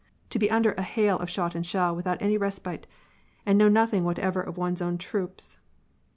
[0.31, 2.87] To be under a hail of shot and shell, without any respite,
[3.45, 5.59] and know nothing whatever of one's own troops!